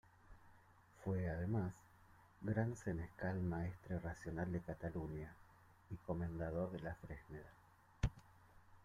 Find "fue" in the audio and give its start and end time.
1.05-1.29